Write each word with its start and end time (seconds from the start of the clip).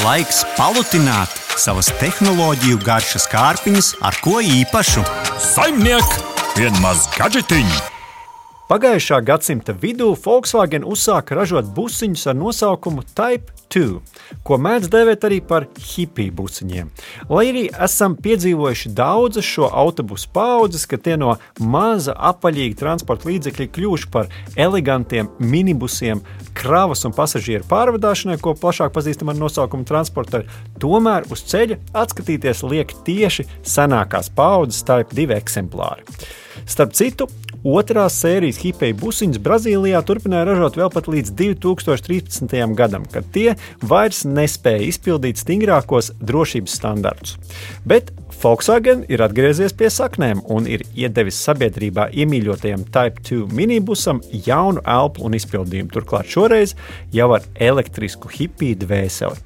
Laiks 0.00 0.38
palutināt 0.56 1.32
savas 1.60 1.90
tehnoloģiju 2.00 2.78
garšas 2.80 3.26
kārpiņas 3.28 3.90
ar 4.00 4.16
ko 4.24 4.38
īpašu. 4.40 5.02
Saimniek, 5.44 6.14
vienmaz 6.56 7.02
gadžetiņu! 7.18 7.82
Pagājušā 8.70 9.18
gadsimta 9.28 9.74
vidū 9.76 10.14
Volkswagen 10.24 10.86
uzsāka 10.88 11.36
ražot 11.36 11.68
busiņus 11.76 12.30
ar 12.32 12.38
nosaukumu 12.38 13.04
Type 13.12 13.59
2, 13.70 14.00
ko 14.46 14.58
mēdz 14.60 14.90
dēvēt 14.92 15.26
arī 15.28 15.40
par 15.46 15.66
hipiju 15.92 16.34
busiņiem. 16.40 16.90
Lai 17.30 17.44
arī 17.52 17.64
esam 17.86 18.16
piedzīvojuši 18.18 18.92
daudzas 18.98 19.46
šo 19.46 19.70
autobusu 19.82 20.30
paudzes, 20.34 20.86
ka 20.90 20.98
tie 20.98 21.16
no 21.20 21.36
maza 21.60 22.16
apaļīga 22.30 22.80
transporta 22.80 23.30
līdzekļa 23.30 23.68
kļuvuši 23.76 24.10
par 24.12 24.30
elegantiem 24.58 25.30
minibusiem, 25.38 26.22
kravas 26.56 27.06
un 27.08 27.14
pasažieru 27.16 27.66
pārvadāšanai, 27.70 28.40
ko 28.42 28.56
plašāk 28.58 28.92
pazīstam 28.96 29.32
ar 29.32 29.40
nosaukumu 29.40 29.86
transporta, 29.88 30.44
tomēr 30.82 31.28
uz 31.30 31.44
ceļa 31.50 31.80
atskatīties 32.02 32.64
liek 32.66 32.94
tieši 33.06 33.46
senākās 33.62 34.32
paudzes 34.34 34.84
Type 34.86 35.14
2 35.16 35.36
eksemplāri. 35.38 36.06
Starp 36.66 36.96
citu, 36.98 37.28
Otrās 37.60 38.14
sērijas 38.22 38.56
hipēju 38.62 38.96
busiņus 39.02 39.40
Brazīlijā 39.44 39.98
turpināja 40.08 40.46
ražot 40.48 40.78
vēl 40.80 40.88
pat 40.94 41.10
līdz 41.12 41.34
2013. 41.36 42.54
gadam, 42.72 43.04
kad 43.04 43.26
tie 43.34 43.52
vairs 43.84 44.22
nespēja 44.24 44.86
izpildīt 44.88 45.42
stingrākos 45.42 46.08
drošības 46.24 46.78
standartus. 46.80 47.36
Bet 47.84 48.14
Volkswagen 48.40 49.02
ir 49.12 49.20
atgriezies 49.20 49.74
pie 49.76 49.90
saknēm 49.92 50.40
un 50.48 50.64
ir 50.64 50.86
iedevis 50.96 51.42
sabiedrībā 51.44 52.08
iemīļotajam 52.22 52.86
Type 52.88 53.20
2 53.28 53.52
minibusam 53.52 54.22
jaunu 54.32 54.80
elpu 54.88 55.26
un 55.28 55.36
izpildījumu. 55.36 55.92
Turklāt 55.92 56.32
šoreiz 56.32 56.72
jau 57.12 57.28
ar 57.36 57.44
elektrisku 57.60 58.32
hipiju 58.32 58.80
dvēseli. 58.86 59.36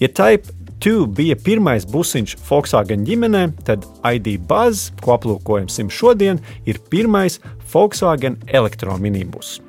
Ja 0.00 0.08
Type 0.08 0.56
2 0.82 1.06
bija 1.14 1.36
pirmais 1.38 1.84
busiņš 1.86 2.32
Volkswagen 2.48 3.04
ģimenē, 3.06 3.42
tad 3.66 3.84
ID 4.02 4.34
Buzz, 4.50 4.88
ko 4.98 5.14
aplūkojam 5.14 5.68
šodien, 5.70 6.40
ir 6.66 6.80
pirmais 6.90 7.38
Volkswagen 7.70 8.40
elektrominibus. 8.50 9.60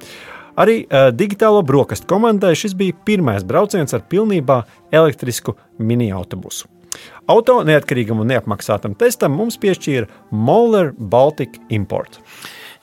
Arī 0.57 0.83
uh, 0.85 1.11
digitālo 1.13 1.61
brokastu 1.65 2.09
komandai 2.09 2.55
šis 2.57 2.73
bija 2.77 2.97
pirmais 3.05 3.45
brauciens 3.45 3.93
ar 3.93 4.01
pilnībā 4.09 4.63
elektrisku 4.93 5.53
mini 5.77 6.09
autobusu. 6.13 6.65
Auto 7.29 7.59
neatkarīgam 7.65 8.19
un 8.21 8.33
neapmaksātam 8.33 8.97
testam 8.97 9.37
mums 9.37 9.57
piešķīra 9.61 10.09
Moller 10.31 10.93
Baltic 10.97 11.61
Import. 11.69 12.19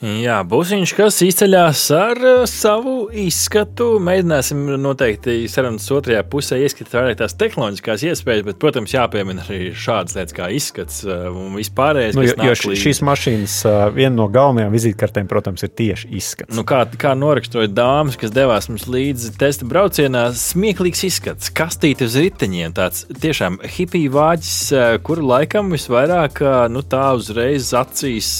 Jā, 0.00 0.38
būsiņš, 0.48 0.92
kas 0.96 1.18
izceļas 1.26 1.80
ar 1.92 2.18
uh, 2.24 2.42
savu 2.48 3.10
izskatu. 3.12 3.98
Mēģināsim 4.00 4.62
noteikti 4.80 5.42
sarunas 5.52 5.84
otrajā 5.92 6.22
pusē 6.24 6.56
ieskatīt 6.64 6.94
vairāk 6.96 7.18
tās 7.18 7.34
tehnoloģiskās 7.36 8.04
iespējas, 8.08 8.46
bet, 8.46 8.56
protams, 8.62 8.94
jāpiemina 8.94 9.44
arī 9.44 9.74
šādas 9.76 10.16
lietas 10.16 10.36
kā 10.38 10.48
izskats 10.56 11.02
uh, 11.04 11.26
un 11.28 11.52
vispārējais. 11.58 12.16
Nu, 12.16 12.24
jo, 12.24 12.36
jo 12.48 12.54
šīs 12.80 13.02
mašīnas 13.04 13.58
uh, 13.68 13.82
viena 13.92 14.14
no 14.22 14.30
galvenajām 14.32 14.72
vizītkartēm, 14.72 15.28
protams, 15.28 15.66
ir 15.68 15.74
tieši 15.82 16.08
izskats. 16.16 16.56
Nu, 16.56 16.64
kā, 16.64 16.80
kā 16.96 17.12
noraksturoja 17.20 17.68
dāmas, 17.68 18.16
kas 18.24 18.32
devās 18.32 18.70
mums 18.72 18.88
līdzi 18.88 19.34
testa 19.36 19.68
braucienā, 19.68 20.30
smieklīgs 20.32 21.04
izskats, 21.10 21.52
kastīte 21.52 22.08
uz 22.08 22.16
riteņiem, 22.16 22.72
tāds 22.80 23.04
tiešām 23.20 23.60
hipiju 23.76 24.16
vāģis, 24.16 24.56
kuru 25.04 25.28
laikam 25.34 25.76
visvairāk 25.76 26.40
nu, 26.72 26.86
tā 26.88 27.04
uzreiz 27.20 27.68
acīs 27.76 28.32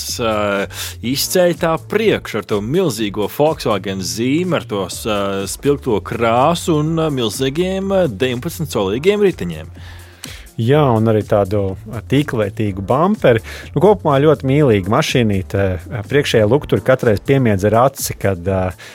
izceļ 1.05 1.50
gāja 1.51 1.59
tā 1.67 1.71
priekšā 1.91 2.43
ar 2.43 2.47
to 2.47 2.61
milzīgo 2.63 3.27
Volkswagen 3.27 4.01
zīmi, 4.01 4.55
ar 4.55 4.67
to 4.71 4.87
uh, 4.87 5.47
spilgto 5.51 5.99
krāsu 6.01 6.79
un 6.79 6.99
uh, 6.99 7.11
milzīgiem 7.11 7.91
uh, 7.91 8.07
19 8.07 8.71
solīgiem 8.71 9.21
riteņiem. 9.21 9.73
Jā, 10.61 10.83
un 10.93 11.09
arī 11.09 11.23
tādu 11.25 11.75
tīklētīgu 12.11 12.83
bumperi. 12.85 13.41
Nu, 13.73 13.81
kopumā 13.81 14.19
ļoti 14.21 14.45
mīlīga 14.45 14.93
mašīnīte. 14.93 15.65
Priekšējā 16.11 16.45
lukturā 16.51 16.85
katreiz 16.85 17.23
piemiedz 17.25 17.65
ar 17.65 17.79
aci, 17.87 18.15
kad 18.21 18.45
uh, 18.45 18.91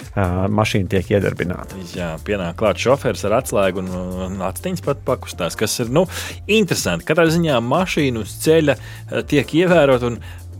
mašīna 0.54 0.92
tiek 0.94 1.10
iedarbināta. 1.16 1.82
Jā, 1.98 2.14
pienāk 2.28 2.60
klāt 2.62 2.80
šoferis 2.80 3.26
ar 3.26 3.40
atslēgu 3.40 3.82
un, 3.82 3.92
un 4.28 4.40
aciņas 4.46 4.86
pat 4.86 5.02
pakustās, 5.08 5.58
kas 5.58 5.80
ir 5.82 5.92
nu, 5.92 6.06
interesanti. 6.46 7.08
Katrā 7.10 7.28
ziņā 7.34 7.58
mašīna 7.66 8.22
uz 8.22 8.38
ceļa 8.46 8.78
tiek 9.32 9.58
ievērota 9.66 10.14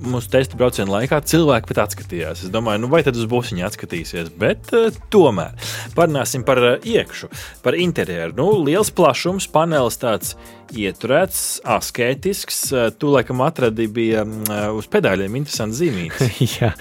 mūsu 0.04 0.32
testa 0.34 0.58
brauciena 0.60 0.98
laikā 0.98 1.22
cilvēki 1.28 1.72
pat 1.72 1.84
atskatījās. 1.86 2.46
Es 2.46 2.54
domāju, 2.54 2.84
nu, 2.86 2.92
vai 2.92 3.04
tad 3.06 3.18
uz 3.20 3.28
būsiņa 3.32 3.70
atskatīsies, 3.70 4.34
bet 4.40 4.74
uh, 4.76 4.90
tomēr 5.14 5.56
parunāsim 5.98 6.46
par 6.48 6.62
uh, 6.64 6.76
iekšu, 6.84 7.32
par 7.66 7.78
interjeru. 7.80 8.36
Nu, 8.40 8.52
liels 8.66 8.92
plašums, 8.96 9.50
panelis 9.52 10.00
tāds 10.02 10.36
ieturēts, 10.74 11.62
asketisks. 11.68 12.60
Uh, 12.74 12.88
tu 12.98 13.12
laikam 13.14 13.42
atradi 13.46 13.88
bija 13.92 14.24
uh, 14.26 14.54
uz 14.78 14.88
pedāļiem 14.92 15.38
interesants 15.40 15.80
zīmīgs. 15.80 16.24
Jā, 16.58 16.72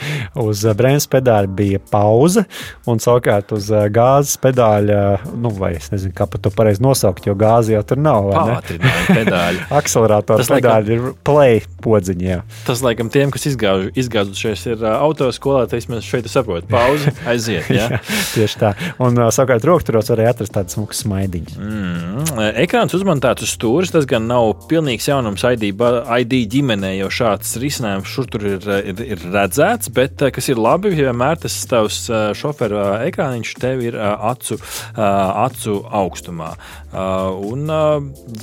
uz 0.41 0.65
brēnas 0.77 1.07
pedāļa 1.11 1.51
bija 1.55 1.81
pauze, 1.91 2.47
un 2.91 3.03
savukārt 3.03 3.53
uz 3.57 3.71
uh, 3.73 3.87
gāzes 3.93 4.39
pedāļa, 4.43 5.01
nu, 5.37 5.53
vai 5.59 5.75
es 5.79 5.91
nezinu, 5.93 6.15
kā 6.17 6.29
pat 6.31 6.45
to 6.47 6.53
pareizi 6.55 6.85
nosaukt, 6.85 7.29
jo 7.29 7.37
gāzi 7.39 7.77
jau 7.77 7.85
tur 7.87 8.01
nav. 8.03 8.31
Pātrinājumi 8.35 9.19
pedāļi. 9.21 9.65
Akceleratora 9.81 10.49
pedāļi 10.49 10.99
laikam, 10.99 11.11
ir 11.13 11.19
play 11.27 11.63
podziņā. 11.85 12.41
Tas 12.69 12.85
laikam 12.85 13.04
laikam 13.05 13.13
tiem, 13.13 13.31
kas 13.31 13.47
izgāž, 13.47 13.91
izgāzušies, 13.99 14.65
ir 14.73 14.83
uh, 14.83 14.97
autoskolā, 15.05 15.67
tad 15.69 15.81
vismaz 15.81 16.05
šeit 16.05 16.29
saprot, 16.31 16.67
pauze 16.69 17.13
aiziet. 17.31 17.69
Ja? 17.71 18.01
tieši 18.35 18.61
tā. 18.61 18.73
Un 19.03 19.19
uh, 19.19 19.31
savukārt 19.35 19.65
rokturos 19.65 20.11
varēja 20.11 20.35
atrast 20.35 20.55
tādas 20.55 20.77
smukas 20.77 21.03
smaidiņas. 21.05 21.59
Mm. 21.59 22.43
Ekrāns 22.65 22.95
uzmontēts 22.97 23.45
uz 23.45 23.55
stūres, 23.55 23.93
tas 23.95 24.07
gan 24.09 24.29
nav 24.31 24.67
pilnīgs 24.71 25.09
jaunums 25.09 25.45
ID, 25.45 25.71
ID 25.75 26.37
ģimenē, 26.55 26.95
jo 26.99 27.11
šāds 27.13 27.57
risinājums 27.61 28.11
šur 28.11 28.31
tur 28.33 28.47
ir, 28.55 28.69
ir, 28.93 29.05
ir 29.15 29.27
redzēts, 29.35 29.93
bet 29.95 30.25
kas 30.35 30.51
ir 30.53 30.61
labi, 30.61 30.95
vienmēr 30.95 31.41
tas 31.45 31.57
tavs 31.69 32.05
šofera 32.39 33.05
ekrāniņš 33.09 33.55
tev 33.61 33.85
ir 33.85 33.99
acu, 34.01 34.59
acu 34.95 35.77
augstumā. 35.95 36.55
Un, 36.95 37.71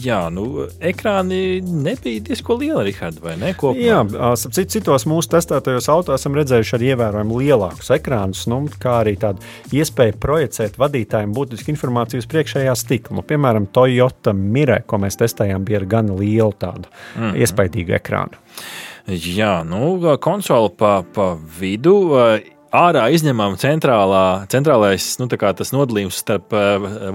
jā, 0.03 0.21
nu, 0.33 0.67
ekrāni 0.83 1.61
nebija 1.61 2.25
diezko 2.27 2.57
liela, 2.59 2.83
Rihard, 2.85 3.21
vai 3.23 3.37
ne? 3.39 3.53
Kopumā? 3.57 3.85
Jā, 3.85 4.01
Citos, 4.51 4.73
citos 4.73 5.05
mūsu 5.07 5.31
testētajos 5.31 5.87
autos 5.91 6.19
esam 6.19 6.35
redzējuši 6.35 6.73
arī 6.75 6.89
ievērojami 6.91 7.37
lielākus 7.39 7.91
ekrānus, 7.95 8.43
nu, 8.51 8.59
kā 8.81 8.97
arī 9.05 9.13
tādu 9.19 9.39
iespēju 9.75 10.17
projicēt 10.19 10.79
vadītājiem 10.81 11.31
būtisku 11.35 11.71
informāciju 11.71 12.19
uz 12.19 12.27
priekšējā 12.31 12.73
stikla. 12.75 13.15
Nu, 13.19 13.23
piemēram, 13.27 13.69
Toyota 13.71 14.33
Mire, 14.35 14.81
ko 14.83 14.99
mēs 14.99 15.19
testējām, 15.21 15.63
bija 15.67 15.79
gan 15.87 16.11
lielu 16.19 16.51
tādu 16.59 16.89
mm 16.89 17.21
-hmm. 17.21 17.37
iespaidīgu 17.39 17.95
ekrānu. 17.95 18.41
Jā, 19.07 19.63
nu, 19.63 20.17
konsole 20.19 20.69
pa, 20.77 21.03
pa 21.13 21.37
vidu 21.59 21.95
ārā 22.71 23.07
izņemama 23.11 23.55
centrālā, 23.55 24.25
centrālais 24.51 25.15
nu, 25.19 25.29
nodalījums 25.71 26.19
starp 26.19 26.51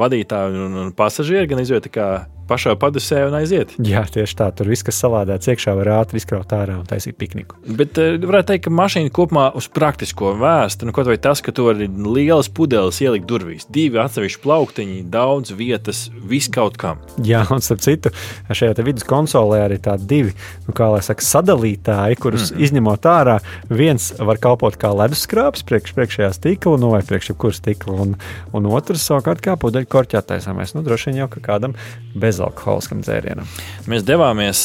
vadītāju 0.00 0.66
un, 0.66 0.74
un 0.84 0.92
pasažieru, 0.92 1.48
gan 1.53 1.60
izjūta 1.60 1.92
kā 1.92 2.08
pašā 2.49 2.77
padusē 2.81 3.25
un 3.29 3.37
aiziet. 3.41 3.75
Jā, 3.83 4.05
tieši 4.12 4.39
tā. 4.39 4.49
Tur 4.57 4.71
viss, 4.71 4.84
kas 4.87 4.99
salādēts 5.03 5.51
iekšā, 5.53 5.75
var 5.79 5.93
ātri 6.01 6.21
izkraut 6.21 6.53
ārā 6.57 6.79
un 6.79 6.87
taisīt 6.89 7.19
pikniku. 7.21 7.59
Bet 7.67 7.99
uh, 8.01 8.15
varētu 8.23 8.53
teikt, 8.53 8.67
ka 8.67 8.75
mašīna 8.75 9.12
kopumā 9.15 9.49
uz 9.59 9.69
praktisko 9.73 10.34
vēstu, 10.41 10.89
nu, 10.89 10.95
kaut 10.97 11.11
vai 11.11 11.19
tas, 11.23 11.43
ka 11.45 11.55
tur 11.57 11.77
ir 11.77 11.91
lielas 11.91 12.51
pudeles 12.53 13.01
ielikt 13.05 13.29
durvīs, 13.31 13.67
divi 13.73 14.01
atsevišķi 14.03 14.43
plauktiņi, 14.45 15.01
daudz 15.12 15.55
vietas, 15.57 16.07
viss 16.27 16.51
kaut 16.53 16.79
kam. 16.81 17.03
Jā, 17.27 17.45
un 17.53 17.65
starp 17.65 17.83
citu, 17.84 18.12
šajā 18.51 18.77
vidus 18.87 19.07
konsolē 19.07 19.63
arī 19.67 19.78
tādi 19.83 20.09
divi, 20.11 20.34
nu, 20.67 20.75
kā 20.77 20.89
lai 20.93 21.03
saka, 21.05 21.25
sadalītāji, 21.27 22.21
kurus 22.23 22.51
mm 22.51 22.57
-hmm. 22.57 22.65
izņemot 22.69 23.11
ārā, 23.11 23.39
viens 23.69 24.13
var 24.19 24.39
kalpot 24.43 24.77
kā 24.78 24.93
leduskrāpes 24.95 25.65
priekš, 25.67 25.95
priekšējā 25.97 26.33
stikla, 26.33 26.77
nu, 26.81 26.91
vai 26.95 27.03
priekš 27.03 27.31
jebkura 27.33 27.57
stikla, 27.57 27.95
un, 28.07 28.17
un 28.53 28.67
otrs 28.67 29.07
savukārt 29.09 29.43
kā 29.45 29.57
pudeļu 29.57 29.89
korķā 29.91 30.23
taisāmais. 30.23 30.75
Nu, 30.75 30.83
droši 30.87 31.11
vien 31.11 31.22
jau 31.25 31.28
kādam 31.28 31.75
bez 32.15 32.35
bezalkoholiskam 32.36 33.00
dzērienam. 33.04 33.48
Mēs 33.91 34.04
devāmies 34.06 34.62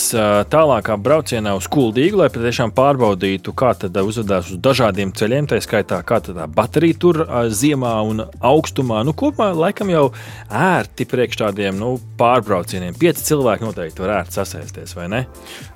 tālākā 0.51 0.97
braucienā 1.01 1.53
uz 1.57 1.69
Kuldīgu, 1.71 2.21
lai 2.21 2.29
patiešām 2.33 2.73
pārbaudītu, 2.75 3.53
kā 3.57 3.73
tad 3.79 3.97
uzvedās 4.01 4.51
uz 4.51 4.59
dažādiem 4.63 5.13
ceļiem, 5.15 5.50
tā 5.51 5.62
skaitā, 5.63 6.01
kā 6.07 6.21
tā 6.25 6.47
baterija 6.51 7.00
tur 7.01 7.23
ziemā 7.53 7.94
un 8.07 8.25
augstumā. 8.39 9.03
Nu, 9.07 9.15
kopumā 9.18 9.51
laikam 9.56 9.91
jau 9.94 10.07
ērti 10.50 11.07
priekš 11.09 11.44
tādiem 11.45 11.77
nu, 11.79 11.95
pārbraucieniem. 12.19 12.97
Pieci 13.00 13.29
cilvēki 13.31 13.68
noteikti 13.68 14.03
var 14.03 14.21
ērti 14.21 14.39
sasēsties, 14.39 14.95
vai 14.97 15.09
ne? 15.12 15.25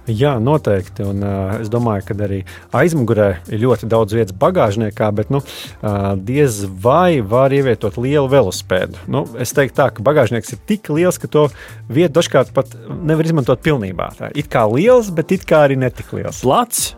Jā, 0.05 0.35
noteikti. 0.41 1.01
Un, 1.05 1.23
uh, 1.25 1.55
es 1.57 1.69
domāju, 1.73 2.03
ka 2.05 2.17
arī 2.27 2.43
aizmugurē 2.75 3.29
ir 3.49 3.63
ļoti 3.63 3.89
daudz 3.89 4.13
vietas 4.13 4.35
bagāžniekā, 4.37 5.09
bet 5.17 5.31
nu, 5.33 5.41
uh, 5.41 6.11
diez 6.13 6.61
vai 6.81 7.23
var 7.25 7.53
ievietot 7.55 7.97
lielu 7.97 8.29
velosipēdu. 8.29 9.07
Nu, 9.09 9.23
es 9.41 9.55
teiktu, 9.57 9.79
tā, 9.79 9.89
ka 9.95 10.05
bagāžnieks 10.05 10.53
ir 10.53 10.61
tik 10.69 10.91
liels, 10.93 11.17
ka 11.21 11.29
to 11.31 11.47
vietu 11.89 12.19
dažkārt 12.19 12.53
pat 12.55 12.71
nevar 13.05 13.27
izmantot 13.27 13.61
pilnībā. 13.65 14.11
Tā 14.17 14.31
ir 14.37 14.49
kā 14.51 14.65
liels, 14.71 15.11
bet 15.15 15.33
it 15.35 15.45
kā 15.47 15.65
arī 15.67 15.79
netik 15.79 16.13
liels. 16.15 16.41
Plats 16.45 16.93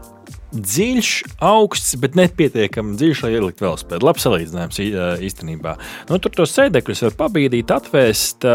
dziļš, 0.54 1.12
augsts, 1.44 1.96
bet 2.02 2.16
nepietiekami 2.18 2.96
dziļš, 3.00 3.24
lai 3.26 3.32
ielikt 3.36 3.62
velospēdu. 3.64 4.06
Labs 4.08 4.24
salīdzinājums 4.26 4.80
īstenībā. 5.28 5.76
Nu, 6.10 6.20
tur 6.24 6.34
tos 6.38 6.56
sēdekļus 6.56 7.04
var 7.08 7.18
pabīdīt, 7.26 7.74
atvēst. 7.74 8.48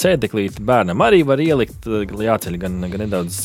Sēdeklīti 0.00 0.64
bērnam 0.66 1.04
arī 1.06 1.22
var 1.26 1.40
ielikt, 1.42 1.88
jāceļ 1.88 2.58
gan, 2.60 2.80
gan 2.92 3.04
nedaudz 3.06 3.42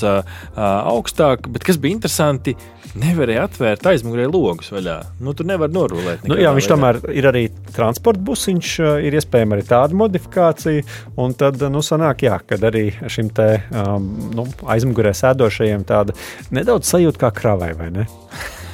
augstāk. 0.56 1.50
Bet 1.56 1.68
kas 1.68 1.80
bija 1.81 1.96
interesanti, 1.98 2.56
nevarēja 2.96 3.46
atvērt 3.50 3.88
aizmugurē 3.92 4.28
logus 4.30 4.72
vaļā. 4.74 4.98
Nu, 5.24 5.34
tur 5.36 5.48
nevar 5.50 5.72
norulēt. 5.74 6.24
Nu, 6.30 6.38
jā, 6.40 6.51
viņš 6.56 6.68
veidā. 6.68 6.75
tomēr 6.75 7.00
ir 7.16 7.30
arī 7.31 7.44
transporta 7.75 8.24
busiņš, 8.25 8.74
ir 9.08 9.18
iespējama 9.19 9.58
arī 9.58 9.66
tāda 9.68 9.98
modifikācija. 10.00 10.86
Un 11.22 11.36
tad, 11.40 11.60
nu, 11.72 11.84
sanāk, 11.86 12.24
jā, 12.28 12.40
kad 12.48 12.63
arī 12.68 12.88
šim 13.12 13.31
te 13.36 13.50
um, 13.72 14.08
nu, 14.36 14.48
aizmugurē 14.72 15.12
sēdošajiem 15.16 15.84
tāda 15.88 16.16
nedaudz 16.56 16.92
sajūta 16.92 17.25
kā 17.25 17.31
kravai, 17.46 17.76
vai 17.78 17.92
ne? 17.94 18.08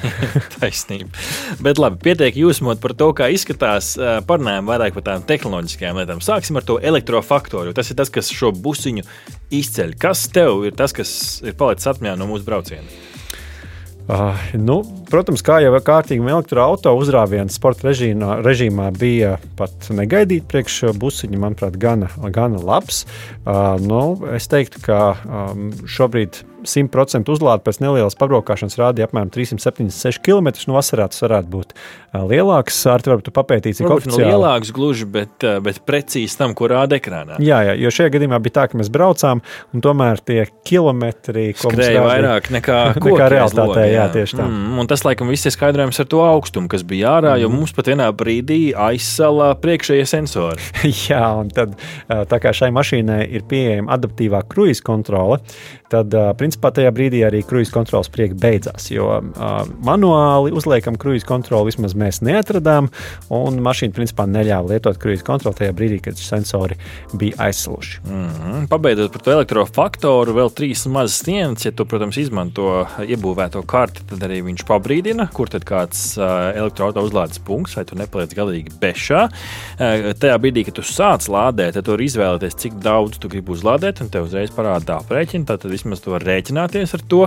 Taisnība. 0.56 1.12
Bet 1.62 1.78
labi, 1.80 2.00
pietiek 2.02 2.36
jūsmot 2.40 2.80
par 2.82 2.94
to, 2.98 3.10
kā 3.16 3.28
izskatās. 3.32 3.92
Parunājam 4.28 4.70
vairāk 4.70 4.96
par 4.96 5.06
tādām 5.06 5.26
tehnoloģiskajām 5.28 6.00
lietām. 6.00 6.24
Sāksim 6.24 6.58
ar 6.58 6.66
to 6.66 6.78
elektrofaktoru. 6.82 7.74
Tas 7.76 7.92
ir 7.92 8.00
tas, 8.00 8.10
kas 8.12 8.32
šo 8.32 8.52
busiņu 8.56 9.06
izceļ. 9.54 9.96
Kas 10.02 10.26
tev 10.32 10.66
ir 10.68 10.76
tas, 10.78 10.94
kas 10.96 11.14
ir 11.44 11.56
palicis 11.58 11.92
atmiņā 11.92 12.16
no 12.18 12.30
mūsu 12.30 12.48
brauciena? 12.48 12.88
Uh, 14.02 14.34
nu, 14.58 14.80
protams, 15.06 15.44
kā 15.46 15.60
jau 15.62 15.70
kārtīgi 15.78 16.24
elektroautorāta 16.26 16.90
uzrāviens 16.98 17.54
sporta 17.54 17.86
režīmā, 17.86 18.40
režīmā 18.42 18.88
bija 18.98 19.36
pat 19.56 19.86
negaidīt 19.94 20.48
priekš 20.50 20.96
busiņa, 20.98 21.38
manuprāt, 21.38 21.78
gana, 21.78 22.10
gana 22.34 22.58
labs. 22.58 23.04
Uh, 23.44 23.78
nu, 23.78 24.02
es 24.34 24.50
teiktu, 24.50 24.82
ka 24.82 24.98
um, 25.22 25.70
šobrīd 25.86 26.42
100% 26.68 27.32
uzlāde 27.32 27.64
pēc 27.66 27.80
nelielas 27.82 28.16
pabraukšanas 28.18 28.78
rādīja 28.80 29.08
apmēram 29.08 29.32
376 29.34 30.22
km. 30.24 30.52
No 30.68 30.78
vasarā 30.78 31.08
tas 31.10 31.22
varētu 31.24 31.50
būt 31.52 31.74
lielāks. 32.12 32.78
Ar 32.92 33.02
to 33.04 33.14
varbūt 33.14 33.32
papētīt, 33.34 33.78
cik 33.78 33.88
oficiāli. 33.88 34.26
Ne 34.26 34.32
lielāks 34.34 34.72
gluži, 34.74 35.08
bet, 35.08 35.44
bet 35.64 35.80
precīzi 35.88 36.38
tam, 36.38 36.54
ko 36.58 36.68
rāda 36.72 36.98
ekrānā. 36.98 37.38
Jā, 37.42 37.62
jā, 37.68 37.76
jo 37.80 37.92
šajā 37.94 38.12
gadījumā 38.16 38.40
bija 38.44 38.58
tā, 38.60 38.66
ka 38.70 38.80
mēs 38.80 38.90
braucām, 38.92 39.42
un 39.72 39.84
tomēr 39.84 40.20
tie 40.24 40.44
kilometri, 40.68 41.48
rādīja, 41.56 42.04
vairāk 42.04 42.50
nekā, 42.54 42.80
nekā 43.06 43.30
realitātē. 43.32 43.86
Jā. 43.86 43.94
jā, 43.96 44.06
tieši 44.18 44.38
tā. 44.38 44.48
Mm, 44.48 44.78
un 44.82 44.90
tas, 44.90 45.04
laikam, 45.06 45.32
viss 45.32 45.48
ir 45.48 45.56
skaidrojums 45.56 46.02
ar 46.02 46.10
to 46.12 46.22
augstumu, 46.26 46.70
kas 46.72 46.84
bija 46.86 47.16
ārā, 47.16 47.36
mm. 47.36 47.44
jo 47.44 47.52
mums 47.52 47.74
pat 47.76 47.90
vienā 47.92 48.10
brīdī 48.16 48.60
aizsala 48.76 49.52
priekšējie 49.62 50.08
sensori. 50.12 50.70
jā, 51.08 51.24
un 51.40 51.52
tad 51.54 51.76
tā 52.08 52.42
kā 52.42 52.52
šai 52.56 52.72
mašīnai 52.76 53.22
ir 53.32 53.46
pieejama 53.48 53.96
adaptīvā 53.96 54.44
kruīza 54.52 54.84
kontrole, 54.86 55.40
tad 55.92 56.14
principā 56.40 56.72
tajā 56.74 56.92
brīdī 56.94 57.22
arī 57.26 57.42
kruīza 57.46 57.74
kontrols 57.74 58.10
prieks 58.12 58.38
beidzās. 58.40 58.88
Jo 58.92 59.20
manuāli 59.84 60.52
uzliekam 60.56 60.96
kruīza 61.00 61.28
kontroli 61.28 61.70
vismaz 61.70 61.94
mēs 61.98 62.22
neatradām, 62.24 62.88
un 63.32 63.60
mašīna 63.64 63.96
principā 63.96 64.26
neļāva 64.30 64.74
lietot 64.74 65.00
kruīza 65.02 65.26
kontroli 65.26 65.60
tajā 65.60 65.76
brīdī, 65.76 66.00
kad 66.06 66.18
sensori 66.18 66.78
bija 67.18 67.48
aizsaluši. 67.48 68.00
Mm 68.06 68.28
-hmm. 68.28 68.66
Pabeidzot 68.72 69.12
par 69.12 69.22
to 69.22 69.32
elektrofaktoru, 69.36 70.34
vēl 70.40 70.52
trīs 70.56 70.86
mazas 70.86 71.20
sienas, 71.24 71.64
ja 71.64 71.72
tu, 71.72 71.86
protams, 71.86 72.16
izmanto 72.16 72.86
iebūvēto 72.98 73.62
karti, 73.66 74.04
tad 74.10 74.22
arī 74.22 74.42
viņš 74.42 74.64
pabrīdina, 74.68 75.28
kur 75.32 75.48
tad 75.48 75.64
kāds 75.64 76.16
elektroautorāta 76.18 77.04
uzlādes 77.04 77.38
punkts, 77.38 77.76
vai 77.76 77.84
tu 77.84 77.96
nepaliec 77.98 78.34
galīgi 78.34 78.72
bešā. 78.80 79.28
Tajā 80.18 80.38
brīdī, 80.38 80.64
kad 80.64 80.74
tu 80.74 80.82
sāc 80.82 81.28
lādēt, 81.28 81.74
tad 81.74 81.84
tu 81.84 81.94
vari 81.94 82.06
izvēlēties, 82.08 82.58
cik 82.64 82.72
daudz 82.82 83.18
tu 83.18 83.28
gribi 83.28 83.52
uzlādēt, 83.52 84.00
un 84.00 84.08
tev 84.08 84.28
uzreiz 84.28 84.50
parāda 84.50 85.00
aprēķinu. 85.00 85.46
Tad 85.46 85.64
vismaz 85.82 86.02
tu 86.04 86.14
vari 86.14 86.28
rēķināties 86.30 86.94
ar 86.96 87.02
to, 87.10 87.20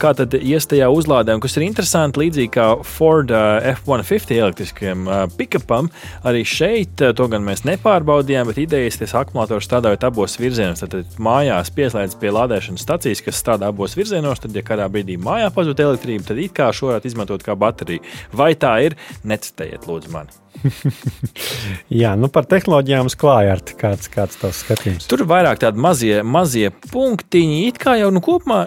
kā 0.00 0.12
tad 0.16 0.34
ies 0.38 0.68
tajā 0.70 0.86
uzlādē. 0.94 1.34
Un 1.34 1.42
kas 1.42 1.56
ir 1.58 1.66
interesanti, 1.66 2.22
līdzīgi 2.22 2.52
kā 2.54 2.66
Ford 2.86 3.32
F-150 3.34 4.38
elektriskiem 4.38 5.08
pickupam, 5.36 5.90
arī 6.26 6.44
šeit 6.46 7.02
to 7.16 7.28
gan 7.32 7.44
mēs 7.46 7.64
nepārbaudījām, 7.68 8.50
bet 8.50 8.62
idejas 8.62 9.00
tas 9.02 9.16
akumulators 9.18 9.66
strādājot 9.68 10.06
abos 10.08 10.38
virzienos. 10.40 10.84
Tad 10.86 11.18
mājās 11.22 11.72
pieslēdz 11.74 12.18
pie 12.20 12.34
lādēšanas 12.36 12.86
stacijas, 12.86 13.24
kas 13.26 13.40
strādā 13.42 13.70
abos 13.70 13.96
virzienos. 13.98 14.42
Tad, 14.42 14.54
ja 14.56 14.64
kādā 14.66 14.86
brīdī 14.92 15.18
mājā 15.20 15.50
pazūd 15.54 15.82
elektrība, 15.82 16.30
tad 16.30 16.40
it 16.42 16.54
kā 16.56 16.70
šo 16.74 16.92
varētu 16.92 17.10
izmantot 17.10 17.46
kā 17.46 17.58
bateriju. 17.58 18.04
Vai 18.36 18.52
tā 18.58 18.76
ir? 18.86 18.98
Necitējiet, 19.26 19.90
lūdzu, 19.90 20.14
mani. 20.14 20.49
Jā, 22.02 22.14
nu 22.18 22.30
par 22.32 22.48
tehnoloģijām 22.50 23.10
klāja 23.20 23.56
ar 23.56 23.64
kāds, 23.80 24.10
kāds 24.12 24.40
tavs 24.40 24.62
skatījums. 24.64 25.08
Tur 25.10 25.24
ir 25.24 25.30
vairāk 25.30 25.62
tādi 25.62 25.82
mazie, 25.82 26.14
mazie 26.26 26.70
punktiņi. 26.90 27.60
It 27.68 27.80
kā 27.82 27.96
jau 28.00 28.10
nu, 28.14 28.22
kopumā 28.24 28.66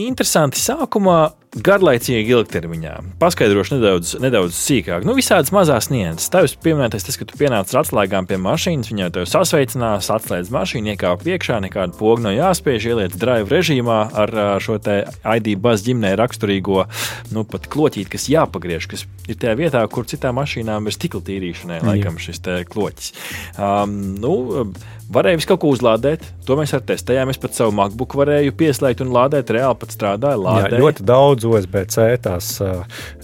interesanti 0.00 0.60
sākumā 0.62 1.20
garlaicīgi 1.52 2.32
ilgtermiņā. 2.32 2.94
Paskaidrošu 3.20 3.76
nedaudz, 3.76 4.14
nedaudz 4.22 4.56
sīkāk. 4.56 5.04
Nu, 5.04 5.12
visādas 5.18 5.52
mazas 5.52 5.90
nianses. 5.92 6.30
Tā 6.32 6.44
jūs 6.46 6.54
pieminējāt, 6.64 7.04
tas, 7.04 7.18
ka 7.20 7.26
tu 7.28 7.36
pienāc 7.36 7.72
ar 7.74 7.82
atslēgām 7.82 8.28
pie 8.30 8.38
mašīnas, 8.40 8.88
viņa 8.88 9.10
te 9.12 9.24
sasveicinās, 9.28 10.08
atslēdz 10.14 10.52
mašīnu, 10.54 10.94
iekāp 10.94 11.26
iekšā, 11.28 11.60
nekādu 11.66 11.98
pogu 11.98 12.24
nav 12.24 12.36
jāspiež, 12.38 12.88
ieliec 12.94 13.18
drive 13.20 13.52
režīmā 13.52 13.98
ar 14.24 14.34
šo 14.64 14.78
te 14.82 15.02
ID 15.20 15.52
buzz 15.60 15.84
ģimnē 15.88 16.14
raksturīgo, 16.22 16.86
nu, 17.36 17.44
pat 17.44 17.68
kloķīt, 17.72 18.08
kas 18.12 18.30
jāpagriež, 18.32 18.88
kas 18.88 19.04
ir 19.28 19.36
tajā 19.36 19.58
vietā, 19.60 19.84
kur 19.92 20.08
citām 20.08 20.40
mašīnām 20.40 20.88
ir 20.88 20.96
stikla 20.96 21.20
tīrīšanai, 21.28 21.82
laikam, 21.84 22.16
šis 22.22 22.40
kloķis. 22.72 23.12
Um, 23.60 24.00
nu, 24.22 24.34
Varēja 25.12 25.36
visu 25.36 25.48
kaut 25.50 25.60
ko 25.60 25.70
uzlādēt, 25.74 26.22
to 26.46 26.54
mēs 26.56 26.72
arī 26.72 26.86
testējām. 26.92 27.32
Es 27.32 27.40
pat 27.40 27.56
savu 27.56 27.74
MacBook 27.76 28.14
varēju 28.16 28.54
pieslēgt 28.56 29.02
un 29.04 29.10
lādēt, 29.12 29.50
reāli 29.52 29.76
pat 29.82 29.92
strādāja. 29.92 30.38
Lādēja. 30.40 30.70
Jā, 30.72 30.80
ļoti 30.80 31.06
daudz 31.08 31.41
USB-C 31.48 32.08
tās 32.22 32.54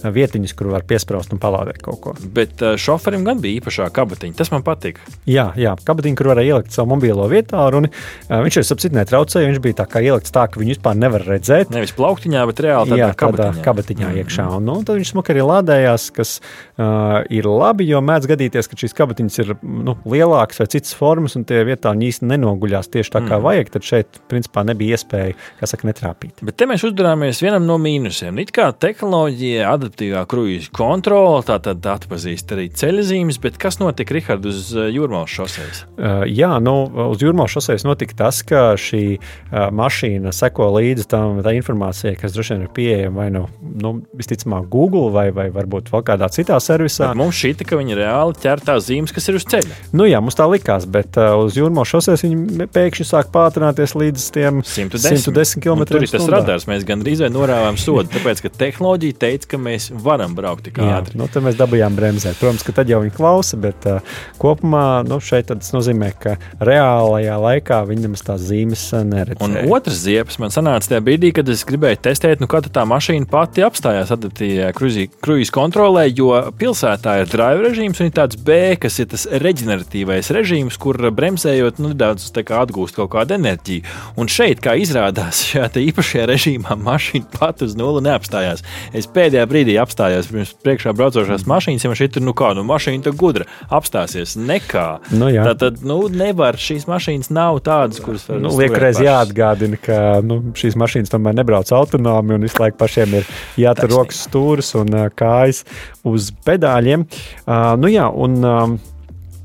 vietiņas, 0.03 0.55
kur 0.57 0.71
var 0.73 0.85
piesprāst 0.87 1.33
un 1.35 1.41
palādēt 1.41 1.81
kaut 1.85 2.01
ko. 2.03 2.15
Bet 2.35 2.61
šoferim 2.81 3.25
gan 3.27 3.41
bija 3.43 3.59
īpašā 3.61 3.89
kabatiņa. 3.95 4.37
Tas 4.39 4.51
man 4.53 4.65
patika. 4.65 5.03
Jā, 5.29 5.49
jā 5.59 5.75
kabatiņa, 5.85 6.19
kur 6.19 6.31
varēja 6.33 6.55
ielikt 6.55 6.75
savu 6.75 6.93
mobilo 6.93 7.27
uh, 7.29 8.41
viņš 8.43 8.59
jau 8.59 8.65
sapcīt 8.71 8.95
netraucēja. 8.95 9.49
Viņš 9.49 9.61
bija 9.63 9.79
tā 9.81 9.85
kā 9.89 10.01
ielikts 10.03 10.33
tā, 10.35 10.45
ka 10.49 10.61
viņu 10.61 10.75
vispār 10.75 10.97
nevar 10.99 11.25
redzēt. 11.27 11.71
Nevis 11.73 11.93
plauktiņā, 11.97 12.45
bet 12.49 12.61
reāli 12.65 12.93
tādā 12.93 13.01
jā, 13.01 13.09
kabatiņā, 13.19 13.63
kabatiņā 13.65 14.07
mm. 14.07 14.19
iekšā. 14.23 14.47
Un, 14.57 14.67
nu, 14.69 14.77
tad 14.87 14.99
viņš 14.99 15.13
smuk 15.13 15.31
arī 15.33 15.45
lādējās, 15.45 16.09
kas 16.15 16.35
uh, 16.39 17.21
ir 17.33 17.49
labi, 17.49 17.87
jo 17.89 18.01
mēdz 18.05 18.29
gadīties, 18.33 18.69
ka 18.69 18.79
šīs 18.79 18.95
kabatiņas 18.97 19.41
ir 19.43 19.53
nu, 19.63 19.95
lielākas 20.09 20.61
vai 20.63 20.69
citas 20.75 20.95
formas, 20.97 21.37
un 21.39 21.45
tie 21.49 21.63
vietā 21.67 21.93
viņi 21.95 22.11
īsti 22.13 22.29
nenoguļās 22.33 22.91
tieši 22.93 23.15
tā, 23.15 23.23
kā 23.25 23.37
mm. 23.37 23.47
vajag. 23.47 23.73
Tad 23.75 23.89
šeit, 23.89 24.21
principā, 24.31 24.65
nebija 24.67 24.97
iespēja, 24.97 25.37
kā 25.61 25.69
saka, 25.69 25.89
netrāpīt. 25.89 26.43
Bet 26.45 26.59
te 26.59 26.69
mēs 26.69 26.85
uzdarāmies 26.87 27.41
vienam 27.43 27.67
no 27.69 27.79
mīnusiem. 27.81 28.08
It 28.41 28.51
kā 28.55 28.69
tehnoloģija, 28.73 29.67
adaptīvā 29.69 30.23
kruīza 30.29 30.71
kontrole, 30.75 31.41
tā 31.47 31.59
tad 31.63 31.85
atpazīst 31.85 32.53
arī 32.55 32.67
ceļzīmes, 32.73 33.39
bet 33.43 33.59
kas 33.61 33.79
notika 33.81 34.15
Rihard 34.15 34.45
uz 34.49 34.71
uh, 34.75 34.87
Jūrmālas 34.91 35.33
šoseis? 35.33 35.83
Uh, 35.97 36.23
jā, 36.29 36.51
nu, 36.63 36.75
uz 37.09 37.23
Jūrmālas 37.23 37.55
šoseis 37.57 37.85
notika 37.87 38.17
tas, 38.23 38.41
ka 38.47 38.73
šī 38.79 39.03
uh, 39.17 39.69
mašīna 39.75 40.33
seko 40.35 40.71
līdzi 40.77 41.07
tam 41.11 41.39
informācijai, 41.39 42.15
kas 42.19 42.35
droši 42.35 42.55
vien 42.55 42.65
ir 42.65 42.73
pieejama 42.75 43.23
vai 43.23 43.27
nu, 43.33 43.45
nu 43.59 43.93
visticamāk 44.17 44.69
Google 44.71 45.09
vai, 45.15 45.27
vai 45.35 45.49
varbūt 45.53 45.91
vēl 45.93 46.05
kādā 46.07 46.29
citā 46.33 46.59
servisā. 46.63 47.11
Bet 47.11 47.19
mums 47.19 47.39
šķita, 47.39 47.67
ka 47.69 47.79
viņi 47.79 47.99
reāli 47.99 48.37
ķer 48.43 48.63
tās 48.69 48.87
zīmes, 48.87 49.13
kas 49.15 49.29
ir 49.31 49.39
uz 49.39 49.47
ceļa. 49.49 49.79
Nu 49.95 50.07
jā, 50.09 50.21
mums 50.23 50.37
tā 50.39 50.47
likās, 50.49 50.87
bet 50.89 51.19
uh, 51.19 51.35
uz 51.43 51.57
Jūrmālas 51.59 51.93
šoseis 51.93 52.25
viņi 52.25 52.69
pēkšņi 52.73 53.09
sāk 53.11 53.31
pātrināties 53.35 53.95
līdz 53.97 54.27
110, 54.29 54.93
110 54.95 55.63
km. 55.63 55.85
Tur 55.89 56.05
ir 56.05 56.13
tas 56.13 56.27
radars, 56.31 56.67
mēs 56.69 56.85
gandrīz 56.87 57.23
norāvām 57.33 57.77
sodu, 57.99 58.13
tāpēc, 58.15 58.43
ka 58.45 58.51
tehnoloģija 58.63 59.17
teica, 59.19 59.51
ka 59.53 59.61
mēs 59.61 59.89
varam 60.05 60.35
braukt 60.37 60.67
tik 60.67 60.79
ātri. 60.83 61.17
Nu, 61.19 61.27
tad 61.31 61.45
mēs 61.45 61.57
dabūjām 61.59 61.97
bremzēt. 61.97 62.39
Protams, 62.39 62.63
ka 62.65 62.75
tad 62.79 62.91
jau 62.91 63.01
viņi 63.03 63.15
klausa, 63.15 63.59
bet 63.59 63.87
uh, 63.89 63.99
kopumā 64.41 65.03
nu, 65.07 65.19
šeit 65.23 65.49
tas 65.49 65.73
nozīmē, 65.75 66.11
ka 66.21 66.37
reālajā 66.63 67.37
laikā 67.41 67.81
nemaz 67.89 68.23
tās 68.25 68.43
zīmes 68.47 68.83
neredz. 69.07 69.41
Un 69.43 69.57
otrs 69.73 70.03
ziepes 70.05 70.39
man 70.41 70.53
sanāca 70.53 70.93
tajā 70.93 71.03
brīdī, 71.05 71.33
kad 71.35 71.49
es 71.51 71.65
gribēju 71.67 72.01
testēt, 72.07 72.43
nu, 72.43 72.47
kā 72.51 72.61
tā 72.65 72.85
mašīna 72.87 73.27
pati 73.29 73.65
apstājās 73.65 74.13
adaptīvajā 74.15 74.71
kruīzes 74.77 75.53
kontrolē, 75.55 76.05
jo 76.13 76.31
pilsētā 76.59 77.19
ir 77.23 77.31
drive 77.31 77.65
režīms 77.65 77.99
un 77.99 78.09
ir 78.09 78.15
tāds 78.15 78.39
B, 78.39 78.77
kas 78.79 78.99
ir 79.01 79.09
tas 79.11 79.25
reģeneratīvais 79.43 80.31
režīms, 80.35 80.77
kur 80.81 80.99
bremzējot, 81.15 81.81
nu, 81.81 81.93
nedaudz 81.93 82.29
atgūst 82.29 82.97
kaut 82.97 83.11
kādu 83.15 83.35
enerģiju. 83.39 83.85
Un 84.19 84.29
šeit, 84.31 84.61
kā 84.63 84.75
izrādās, 84.79 85.43
šajā 85.49 85.71
īpašajā 85.89 86.27
režīmā 86.29 86.77
mašīna 86.79 87.29
pat 87.33 87.63
uz 87.65 87.75
nulli 87.79 87.88
neapstājās. 88.03 88.61
Es 88.95 89.07
pēdējā 89.09 89.45
brīdī 89.49 89.75
apstājos 89.81 90.29
pirms 90.31 90.53
priekšā 90.63 90.93
braucošās 90.97 91.45
mašīnas, 91.49 91.85
ja 91.85 91.91
man 91.91 91.99
šeit 91.99 92.19
ir 92.19 92.25
nu 92.25 92.35
kā, 92.37 92.51
nu 92.57 92.65
mašīna 92.67 93.07
tā 93.07 93.13
gudra 93.17 93.47
apstāsies 93.73 94.35
nekā. 94.39 94.85
Nu, 95.15 95.31
jā. 95.33 95.47
tā 95.49 95.55
tad, 95.65 95.81
nu, 95.85 96.01
nevar 96.11 96.59
šīs 96.59 96.87
mašīnas 96.89 97.31
nav 97.35 97.61
tādas, 97.65 98.01
kuras 98.03 98.27
var. 98.29 98.41
Nu, 98.43 98.53
Liekreiz 98.59 99.01
jāatgādina, 99.03 99.79
ka 99.81 99.99
nu, 100.25 100.41
šīs 100.59 100.77
mašīnas 100.79 101.13
tomēr 101.13 101.37
nebrauc 101.41 101.71
autonomi 101.75 102.37
un 102.37 102.47
visu 102.47 102.61
laiku 102.61 102.79
pašiem 102.83 103.19
ir 103.21 103.33
jātur 103.59 103.93
rokas 103.95 104.23
stūris 104.27 104.75
un 104.79 104.93
uh, 104.95 105.09
kājas 105.09 105.65
uz 106.07 106.31
pedāļiem. 106.45 107.09
Uh, 107.45 107.73
nu 107.81 107.91
jā, 107.91 108.07
un, 108.09 108.39
uh, 108.45 108.95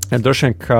Droši 0.05 0.45
vien, 0.45 0.53
ka 0.61 0.79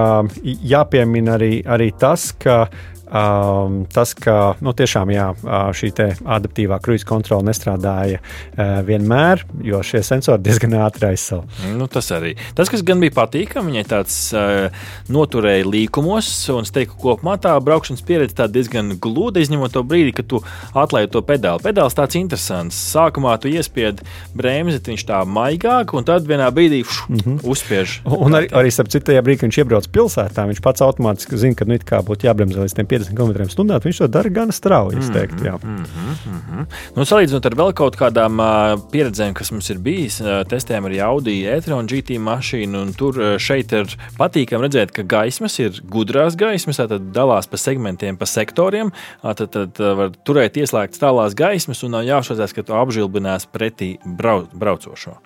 jāpiemina 0.69 1.33
arī, 1.39 1.57
arī 1.65 1.89
tas, 1.99 2.29
ka 2.37 2.67
um, 3.15 3.83
tas, 3.93 4.13
ka 4.17 4.55
nu, 4.63 4.73
tiešām 4.75 5.11
jā, 5.13 5.29
šī 5.75 5.91
adaptīvā 5.95 6.79
kruīza 6.83 7.07
kontrole 7.07 7.47
nestrādāja 7.47 8.19
uh, 8.19 8.81
vienmēr, 8.85 9.45
jo 9.65 9.81
šie 9.85 10.01
sensori 10.05 10.43
diezgan 10.47 10.75
ātri 10.83 11.09
aizsala. 11.11 11.45
Nu, 11.75 11.87
tas 11.91 12.11
arī. 12.15 12.35
Tas, 12.57 12.71
kas 12.71 12.83
gan 12.85 13.01
bija 13.03 13.15
patīkami, 13.15 13.73
viņai 13.73 13.85
tāds 13.89 14.17
uh, 14.35 14.87
noturēja 15.11 15.67
līkumos, 15.69 16.31
un 16.55 16.67
es 16.67 16.73
teiktu, 16.75 16.97
kopumā 17.01 17.37
tā 17.41 17.55
braukšanas 17.63 18.03
pieredze 18.05 18.37
tā 18.37 18.49
diezgan 18.51 18.95
glūda, 19.01 19.43
izņemot 19.43 19.75
to 19.75 19.85
brīdi, 19.87 20.15
kad 20.19 20.29
tu 20.31 20.41
atlaidi 20.75 21.13
to 21.15 21.23
pedāli. 21.25 21.63
Pedāls 21.65 21.97
tāds 21.97 22.17
interesants. 22.19 22.79
Sākumā 22.95 23.35
tu 23.41 23.51
iespiedi 23.51 24.05
bremzi, 24.35 24.81
viņš 24.85 25.07
tā 25.07 25.21
maigāk, 25.27 25.95
un 25.95 26.07
tad 26.07 26.27
vienā 26.29 26.49
brīdī 26.53 26.83
šu, 26.83 27.07
mm 27.09 27.19
-hmm. 27.19 27.39
uzspiež. 27.43 27.99
Un 28.05 28.37
arī, 28.37 28.49
arī 28.51 28.71
starp 28.71 28.91
citu, 28.91 29.11
tajā 29.11 29.21
brīdī, 29.21 29.39
kad 29.39 29.49
viņš 29.49 29.59
iebrauc 29.61 29.87
pilsētā, 29.87 30.47
viņš 30.49 30.61
pats 30.61 30.81
automātiski 30.81 31.37
zina, 31.37 31.55
ka 31.55 31.65
nu, 31.65 31.77
būtu 31.77 32.27
jābremzē 32.27 32.65
līdz 32.65 32.75
50 32.75 33.04
km/h. 33.11 33.79
Viņš 33.85 33.99
to 34.01 34.07
dara 34.07 34.29
gan 34.29 34.51
strauji. 34.51 34.97
Mm 34.97 35.01
-hmm, 35.01 35.63
mm 35.63 35.83
-hmm, 35.83 36.31
mm 36.31 36.41
-hmm. 36.49 36.65
nu, 36.95 37.05
salīdzinot 37.05 37.45
ar 37.45 37.55
vēl 37.55 37.73
kaut 37.73 37.95
kādām 37.95 38.39
uh, 38.39 38.79
pieredzēm, 38.91 39.33
kas 39.33 39.51
mums 39.51 39.69
ir 39.69 39.77
bijis, 39.77 40.21
uh, 40.21 40.43
testējam 40.47 40.85
arī 40.85 41.01
Audi 41.03 41.45
e-tron 41.45 41.87
GT 41.87 42.19
mašīnu, 42.19 42.81
un 42.81 42.93
tur 42.93 43.19
uh, 43.19 43.37
šeit 43.37 43.71
ir 43.71 43.85
patīkami 44.17 44.67
redzēt, 44.67 44.91
ka 44.91 45.03
gaismas 45.03 45.59
ir 45.59 45.81
gudrās 45.83 46.35
gaismas, 46.35 46.77
tad 46.77 47.01
dalās 47.13 47.47
pa 47.47 47.57
segmentiem, 47.57 48.17
pa 48.17 48.25
sektoriem. 48.25 48.91
Tad, 49.21 49.49
tad 49.51 49.79
var 49.79 50.11
turēt 50.25 50.57
ieslēgtas 50.57 50.99
tālās 50.99 51.35
gaismas 51.35 51.83
un 51.83 51.91
nav 51.91 52.03
jāšausmās, 52.03 52.53
ka 52.53 52.63
tu 52.63 52.73
apžilbinās 52.73 53.47
pretī 53.51 53.97
brau, 54.05 54.47
braucošo. 54.53 55.17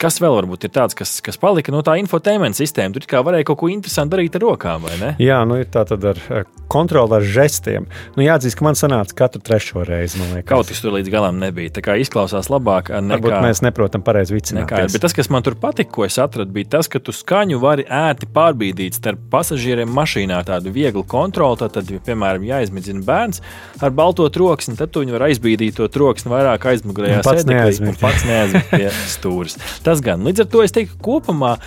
Kas 0.00 0.18
vēl 0.22 0.34
varbūt 0.40 0.66
ir 0.66 0.72
tāds, 0.74 0.96
kas, 0.98 1.16
kas 1.24 1.38
palika 1.40 1.72
no 1.74 1.80
tā 1.86 1.94
infotainment 2.00 2.56
sistēmas? 2.58 2.96
Tur 2.98 3.06
kā 3.10 3.20
varēja 3.26 3.46
kaut 3.48 3.60
ko 3.62 3.70
interesantu 3.70 4.16
darīt 4.16 4.34
ar 4.38 4.42
rokām, 4.44 4.82
vai 4.84 4.96
ne? 5.00 5.10
Jā, 5.22 5.40
nu 5.48 5.58
ir 5.60 5.68
tā 5.70 5.84
tad 5.88 6.04
ar 6.10 6.18
eh, 6.34 6.48
kontroli 6.70 7.18
ar 7.18 7.26
žestiem. 7.26 7.86
Nu, 8.16 8.24
jāatzīst, 8.24 8.58
ka 8.58 8.66
man 8.66 8.78
sanāca 8.78 9.16
katru 9.18 9.42
trešo 9.44 9.84
reizi. 9.86 10.20
Kaut 10.48 10.70
kas 10.70 10.82
tur 10.82 10.96
līdz 10.96 11.12
galam 11.12 11.38
nebija. 11.42 11.72
Tā 11.78 11.84
kā 11.86 11.96
izklausās 12.02 12.50
labāk, 12.52 12.90
nekā 12.94 13.20
Varbūt 13.20 13.46
mēs 13.46 13.62
neprotam 13.64 14.04
pareizi 14.06 14.34
vicināt. 14.36 14.72
Bet 14.92 15.04
tas, 15.04 15.14
kas 15.16 15.30
man 15.32 15.44
tur 15.46 15.56
patika, 15.60 15.92
ko 15.94 16.06
es 16.08 16.18
atradu, 16.22 16.50
bija 16.54 16.74
tas, 16.76 16.90
ka 16.90 17.00
tu 17.02 17.14
skaņu 17.14 17.60
vari 17.62 17.86
ērti 17.86 18.28
pārbīdīt 18.34 18.98
starp 18.98 19.22
pasažieriem 19.32 19.90
mašīnā. 19.94 20.40
Tādu 20.48 20.74
vieglu 20.74 21.04
kontroli, 21.08 21.60
tad, 21.62 21.76
tad 21.78 21.92
piemēram, 22.06 22.44
jāizmēģina 22.50 23.04
bērns 23.06 23.42
ar 23.84 23.94
balto 23.94 24.26
troksni, 24.32 24.76
tad 24.78 24.94
viņi 24.98 25.14
var 25.14 25.28
aizbīdīt 25.28 25.78
to 25.78 25.88
troksni 25.92 26.32
vairāk 26.32 26.66
aizmugurējā 26.74 27.22
sēdeklī 27.24 27.92
un 27.92 27.98
pats 28.00 28.26
neaizmigt 28.28 28.72
pie 28.72 28.90
stūres. 29.14 29.58
Tas 29.84 30.00
gan. 30.04 30.24
Līdz 30.24 30.46
ar 30.46 30.52
to 30.52 30.62
es 30.64 30.72
teiktu, 30.72 30.96
kopumā 31.04 31.58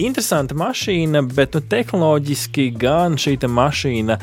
interesanta 0.00 0.54
mašīna, 0.56 1.22
bet 1.36 1.56
nu, 1.56 1.62
tehnoloģiski 1.72 2.68
gan 2.80 3.18
šī 3.20 3.34
mašīna 3.48 4.16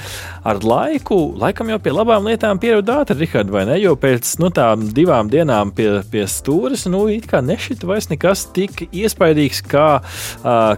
ar 0.47 0.59
laiku, 0.65 1.17
laikam 1.39 1.69
jau 1.71 1.79
pie 1.83 1.93
labām 1.93 2.27
lietām 2.29 2.59
pierod 2.61 2.89
ātri, 2.89 3.19
Rihard, 3.23 3.51
vai 3.53 3.65
ne? 3.69 3.77
Jo 3.81 3.95
pēc 3.99 4.31
nu, 4.41 4.49
tām 4.55 4.87
divām 4.95 5.29
dienām 5.31 5.73
pie, 5.75 5.87
pie 6.11 6.25
stūres, 6.29 6.87
nu, 6.89 7.03
it 7.11 7.29
kā 7.29 7.41
nešita 7.45 7.89
vairs 7.89 8.09
nekas 8.11 8.47
tik 8.55 8.87
iespaidīgs, 8.89 9.61
kā, 9.69 9.87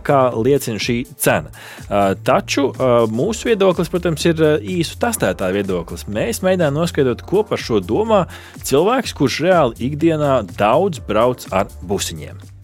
kā 0.07 0.21
liecina 0.35 0.81
šī 0.81 0.97
cena. 1.21 1.51
Taču 2.27 2.69
mūsu 3.11 3.51
viedoklis, 3.51 3.91
protams, 3.91 4.27
ir 4.27 4.43
īsu 4.59 4.99
testētāju 5.01 5.59
viedoklis. 5.61 6.07
Mēs 6.11 6.43
mēģinām 6.45 6.75
noskaidrot, 6.81 7.25
ko 7.27 7.45
par 7.47 7.61
šo 7.61 7.81
domā 7.83 8.25
cilvēks, 8.63 9.15
kurš 9.17 9.43
reāli 9.47 9.91
ikdienā 9.91 10.41
daudz 10.57 11.03
brauc 11.07 11.47
ar 11.51 11.71
busiņiem. 11.87 12.60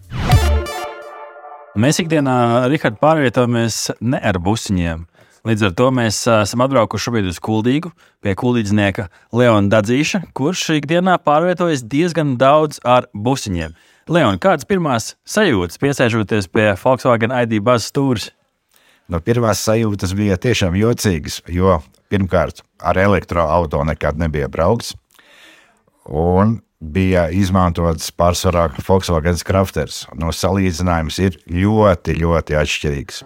Mēs 1.78 2.00
ikdienā, 2.02 2.66
Rihard, 2.66 2.96
pārvietojamies 2.98 3.92
ne 4.02 4.18
ar 4.18 4.40
busiņiem. 4.42 5.04
Līdz 5.46 5.68
ar 5.68 5.74
to 5.78 5.86
mēs 5.94 6.16
esam 6.26 6.64
atbraukuši 6.64 7.04
šobrīd 7.04 7.28
uz 7.30 7.38
Kuldīgu 7.38 7.92
pie 8.24 8.32
kuldīdznieka 8.40 9.04
Leona 9.38 9.70
Dadzīša, 9.70 10.24
kurš 10.34 10.64
ikdienā 10.80 11.14
pārvietojas 11.22 11.84
diezgan 11.86 12.34
daudz 12.40 12.80
ar 12.82 13.06
busiņiem. 13.14 13.76
Leon, 14.10 14.40
kādas 14.42 14.66
pirmās 14.66 15.12
sajūtas 15.22 15.78
piesēžoties 15.78 16.50
pie 16.50 16.72
Volkswagen 16.82 17.36
ID 17.44 17.60
bazas 17.62 17.92
stūres? 17.92 18.30
No 19.06 19.22
pirmās 19.22 19.62
sajūtas 19.62 20.16
bija 20.18 20.34
tiešām 20.34 20.74
jocīgas, 20.82 21.44
jo 21.46 21.78
pirmkārt 22.10 22.64
ar 22.82 22.98
elektroautorātu 23.06 23.86
nekad 23.86 24.18
nebija 24.18 24.50
braukts. 24.50 24.96
Un 26.10 26.58
bija 26.78 27.28
izmantots 27.34 28.12
pārsvarā 28.14 28.68
Volkswagen 28.86 29.38
Crafters. 29.44 30.04
No 30.14 30.30
salīdzinājums 30.34 31.18
ir 31.22 31.40
ļoti, 31.50 32.18
ļoti 32.22 32.58
atšķirīgs. 32.58 33.24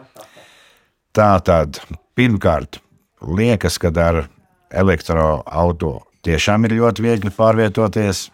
Tā 1.12 1.32
tad 1.44 1.82
pirmkārt, 2.16 2.80
liekas, 3.20 3.76
ka 3.78 3.92
ar 4.00 4.24
elektroautorātu 4.72 6.00
tiešām 6.22 6.66
ir 6.68 6.78
ļoti 6.78 7.04
viegli 7.04 7.32
pārvietoties. 7.34 8.30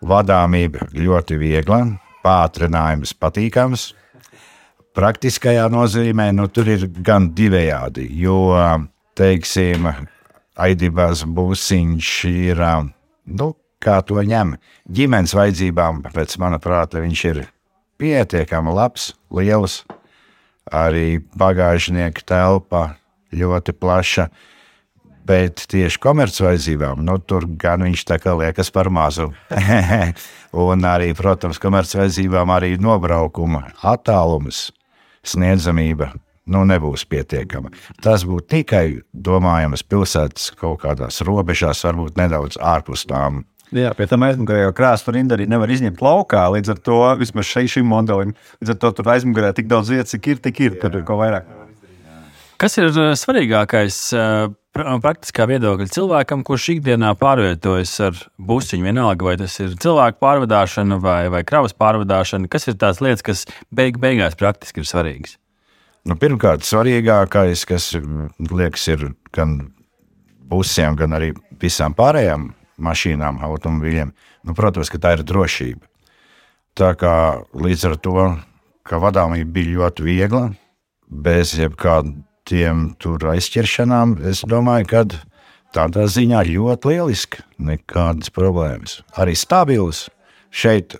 Vadāmība 0.00 0.86
ļoti 0.96 1.36
viegla, 1.36 1.82
pātrinājums 2.24 3.12
patīkams. 3.20 3.90
Praktiskajā 4.96 5.66
nozīmē 5.70 6.30
nu, 6.34 6.48
tur 6.48 6.70
ir 6.72 6.86
gan 7.04 7.28
divējādi, 7.36 8.08
jo, 8.22 8.56
teiksim, 9.18 9.86
Aidibās 10.60 11.22
būsiņš 11.24 12.08
ir 12.28 12.58
nu, 13.24 13.46
kā 13.82 14.00
to 14.06 14.20
ņem. 14.22 14.54
Ģimenes 14.90 15.34
vajadzībām, 15.36 16.04
pēc 16.14 16.36
manuprāt, 16.42 16.96
viņš 17.00 17.24
ir 17.32 17.42
pietiekami 18.00 18.74
labs, 18.76 19.10
liels, 19.34 19.82
arī 20.70 21.20
bagāžnieka 21.36 22.24
telpa 22.26 22.86
ļoti 23.36 23.76
plaša. 23.76 24.30
Bet 25.30 25.62
tieši 25.70 26.00
komercvajadzībām, 26.02 27.04
nu, 27.06 27.18
tur 27.22 27.44
gan 27.60 27.84
viņš 27.86 28.02
tā 28.08 28.16
kā 28.18 28.32
liekas 28.34 28.72
par 28.74 28.88
mazu. 28.90 29.28
un 30.66 30.88
arī, 30.88 31.12
protams, 31.14 31.60
komercvajadzībām 31.62 32.50
arī 32.50 32.72
nobraukuma 32.80 33.68
attālums, 33.86 34.70
sniedzamība 35.22 36.10
nu, 36.50 36.64
nebūs 36.66 37.04
pietiekama. 37.06 37.70
Tas 38.02 38.24
būtu 38.26 38.48
tikai 38.56 38.84
domājams 39.12 39.84
pilsētas 39.86 40.50
kaut 40.58 40.82
kādās 40.82 41.20
robežās, 41.26 41.84
varbūt 41.86 42.18
nedaudz 42.18 42.58
ārpus 42.58 43.06
tām 43.06 43.44
Jā, 43.70 43.92
pie 43.94 44.06
tam 44.10 44.24
aizmugurē 44.26 44.64
jau 44.64 44.70
krāsa 44.74 45.12
rinda 45.14 45.36
arī 45.36 45.46
nevar 45.50 45.70
izņemt 45.70 46.00
laukā. 46.02 46.42
Līdz 46.56 46.72
ar 46.74 46.78
to 46.82 46.98
vismaz 47.20 47.46
šai, 47.46 47.68
šim 47.70 47.86
modelim, 47.86 48.34
līdz 48.58 48.74
ar 48.74 48.78
to 48.82 48.90
tur 48.98 49.10
aizmugurē 49.14 49.52
tik 49.54 49.70
daudz 49.70 49.92
vietas, 49.94 50.10
cik 50.16 50.26
ir, 50.32 50.40
tik 50.42 50.58
ir. 50.66 50.78
Tur 50.82 50.98
ir 50.98 51.04
ko 51.06 51.20
vairāk. 51.20 51.46
Kas 52.60 52.76
ir 52.76 52.90
eh, 52.90 53.12
svarīgākais 53.16 54.00
eh, 54.18 54.50
praktiskā 54.74 55.46
viedokļa 55.48 55.86
cilvēkam, 55.94 56.42
kurš 56.44 56.66
ikdienā 56.74 57.14
pārvietojas 57.20 57.94
ar 58.10 58.18
busiņu, 58.50 58.88
vienalga 58.90 59.30
vai 59.30 59.38
tas 59.40 59.54
ir 59.62 59.78
cilvēku 59.80 60.18
pārvadāšana 60.26 60.98
vai, 61.00 61.22
vai 61.32 61.46
kravas 61.46 61.76
pārvadāšana? 61.78 62.50
Kas 62.50 62.66
ir 62.68 62.76
tās 62.82 63.00
lietas, 63.00 63.24
kas 63.24 63.46
beig 63.70 64.02
beigās 64.02 64.34
praktiski 64.40 64.82
ir 64.82 64.90
svarīgas? 64.90 65.38
Nu, 66.10 66.18
pirmkārt, 66.18 66.66
svarīgākais, 66.66 67.64
kas 67.70 67.92
liekas, 68.50 68.86
ir 68.90 69.12
gan 69.36 69.60
busiem, 70.50 70.98
gan 70.98 71.14
arī 71.14 71.32
visām 71.62 71.94
pārējām 71.94 72.50
mašīnām, 72.82 73.40
automobīļiem. 73.46 74.12
Nu, 74.46 74.56
protams, 74.56 74.90
ka 74.92 75.00
tā 75.02 75.14
ir 75.16 75.24
drošība. 75.26 75.84
Tā 76.78 76.94
kā 76.98 77.14
līdz 77.56 77.86
ar 77.90 77.96
to, 78.00 78.26
ka 78.86 79.00
vadāmība 79.02 79.52
bija 79.58 79.76
ļoti 79.78 80.06
viegla, 80.06 80.44
bez 81.10 81.56
jebkādiem 81.58 82.94
aizķeršanām, 83.34 84.16
es 84.30 84.44
domāju, 84.48 84.88
ka 84.90 85.04
tādā 85.74 86.06
ziņā 86.10 86.44
ļoti 86.48 86.94
lieliski, 86.94 87.44
nekādas 87.58 88.32
problēmas. 88.34 89.00
Arī 89.18 89.36
stabils 89.38 90.08
šeit 90.50 90.96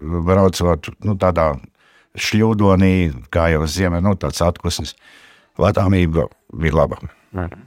braucot 0.00 0.90
nu, 1.04 1.16
tādā 1.20 1.52
šļūdonī, 2.14 2.94
kā 3.34 3.48
jau 3.54 3.66
zima, 3.70 4.00
nu, 4.04 4.14
tāds 4.18 4.42
atpūsnis, 4.44 4.94
vadāmība 5.58 6.28
bija 6.54 6.78
laba. 6.78 7.00
Mm. 7.34 7.62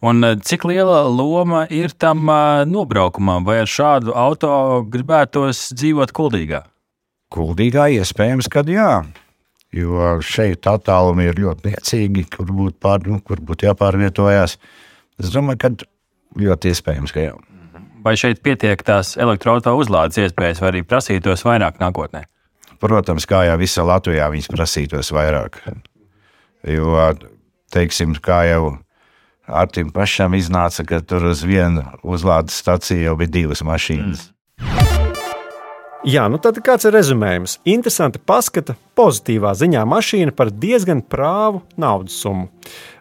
Un 0.00 0.24
eh, 0.24 0.36
cik 0.40 0.64
liela 0.64 1.02
loma 1.08 1.66
ir 1.68 1.92
tam 1.92 2.28
eh, 2.32 2.64
nobraukumam, 2.68 3.44
vai 3.44 3.60
ar 3.64 3.68
šādu 3.68 4.14
auto 4.16 4.52
gribētos 4.88 5.68
dzīvot 5.76 6.14
Kuldīgā? 6.16 6.62
Kuldīgā 7.30 7.90
iespējams, 8.00 8.48
ka 8.50 8.64
jā. 8.68 9.04
Jo 9.76 10.16
šeit 10.24 10.66
attālumi 10.66 11.28
ir 11.28 11.38
ļoti 11.38 11.70
niecīgi, 11.70 12.24
kur 12.32 12.48
būtu, 12.48 12.78
pār, 12.82 13.04
nu, 13.06 13.20
kur 13.22 13.38
būtu 13.44 13.68
jāpārvietojās. 13.68 14.56
Es 15.20 15.30
domāju, 15.30 15.60
ka 15.62 15.70
ļoti 16.40 16.72
iespējams, 16.72 17.14
ka 17.14 17.28
jā. 17.28 17.36
Vai 18.00 18.16
šeit 18.16 18.40
pietiek 18.42 18.80
tās 18.82 19.12
elektroautorāta 19.20 19.76
uzlādes 19.76 20.18
iespējas, 20.24 20.62
vai 20.64 20.72
arī 20.72 20.82
prasītos 20.88 21.44
vairāk 21.44 21.78
nākotnē? 21.82 22.24
Protams, 22.80 23.28
kā 23.28 23.44
jau 23.44 23.58
visā 23.60 23.84
Latvijā 23.84 24.30
viņas 24.32 24.48
prasītos 24.48 25.12
vairāk. 25.12 25.60
Jo, 26.64 27.10
teiksim, 27.72 28.16
kā 28.24 28.40
jau 28.48 28.78
Artim 29.50 29.90
pašam 29.94 30.36
iznāca, 30.38 30.84
ka 30.86 31.00
tur 31.00 31.30
uz 31.32 31.42
vienu 31.46 31.84
uzlādes 32.02 32.58
stāciju 32.62 33.10
jau 33.10 33.16
bija 33.20 33.34
divas 33.40 33.64
mašīnas. 33.66 34.28
Mm. 34.30 34.36
Jā, 36.08 36.22
nu 36.32 36.38
tad 36.40 36.56
kāds 36.64 36.86
ir 36.88 36.94
rezumējums? 36.96 37.58
Interesanti 37.68 38.22
paskata 38.24 38.72
pozitīvā 38.96 39.50
ziņā 39.52 39.82
mašīna 39.84 40.32
par 40.32 40.48
diezgan 40.48 41.02
prāvu 41.04 41.60
naudas 41.76 42.16
summu. 42.22 42.48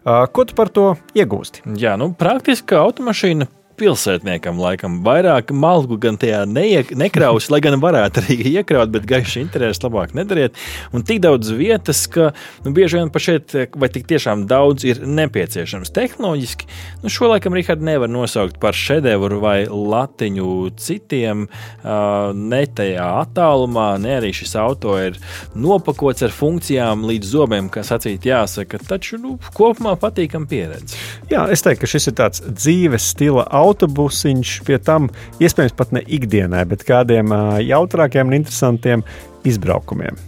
Uh, 0.03 0.25
ko 0.27 0.43
tu 0.43 0.57
par 0.57 0.67
to 0.75 0.89
iegūsti? 1.15 1.63
Jā, 1.79 1.93
nu, 1.99 2.09
praktiski 2.19 2.75
automašīna 2.75 3.47
pilsētniekam 3.79 4.59
laikam 4.59 4.99
vairāk 5.05 5.53
malku 5.55 5.97
gan 6.01 6.17
tajā 6.19 6.43
neiek, 6.49 6.91
nekraus, 6.99 7.49
lai 7.51 7.61
gan 7.63 7.79
varētu 7.81 8.23
arī 8.23 8.37
iekraut, 8.53 8.91
bet 8.93 9.07
gaiši 9.09 9.43
interesi 9.45 9.83
labāk 9.85 10.13
nedariet. 10.17 10.57
Un 10.95 11.05
tik 11.07 11.21
daudz 11.23 11.53
vietas, 11.55 12.03
ka 12.11 12.31
nu, 12.65 12.73
bieži 12.75 12.99
vien 12.99 13.11
pat 13.13 13.25
šeit, 13.25 13.55
vai 13.79 13.89
tik 13.93 14.07
tiešām 14.09 14.45
daudz 14.49 14.85
ir 14.87 15.01
nepieciešams 15.07 15.93
tehnoloģiski, 15.95 16.69
nu, 17.03 17.11
šo 17.13 17.31
laikam 17.31 17.55
Rihard 17.57 17.83
nevar 17.85 18.11
nosaukt 18.11 18.59
par 18.61 18.77
šedevru 18.77 19.39
vai 19.43 19.57
latiņu 19.69 20.51
citiem, 20.79 21.47
uh, 21.47 22.31
ne 22.35 22.61
tajā 22.75 23.07
attālumā, 23.23 23.89
ne 24.01 24.17
arī 24.19 24.33
šis 24.35 24.55
auto 24.59 24.97
ir 24.99 25.17
nopakots 25.55 26.27
ar 26.27 26.35
funkcijām 26.35 27.07
līdz 27.09 27.33
zobiem, 27.33 27.71
kas 27.73 27.93
acīt 27.95 28.27
jāsaka, 28.27 28.81
taču 28.89 29.21
nu, 29.21 29.37
kopumā 29.55 29.95
patīkam 29.99 30.47
pieredze. 30.49 30.97
Jā, 31.31 31.47
es 31.53 31.63
teiktu, 31.65 31.85
ka 31.85 31.93
šis 31.95 32.11
ir 32.11 32.17
tāds 32.19 32.43
dzīves 32.43 33.11
stila 33.13 33.47
auto 33.47 33.68
autobusiņš, 33.69 34.55
pie 34.67 34.81
tam 34.83 35.11
iespējams 35.39 35.77
pat 35.79 35.93
ne 35.95 36.03
ikdienai, 36.05 36.65
bet 36.69 36.87
kādiem 36.87 37.33
jautrākiem 37.65 38.31
un 38.31 38.41
interesantiem 38.41 39.05
izbraukumiem. 39.47 40.19